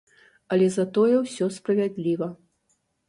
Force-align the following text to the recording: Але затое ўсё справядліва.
Але 0.55 0.69
затое 0.77 1.15
ўсё 1.19 1.49
справядліва. 1.59 2.31